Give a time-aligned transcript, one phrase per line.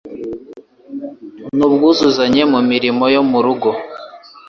[1.57, 3.69] n'ubwuzuzanye mu mirimo yo mu rugo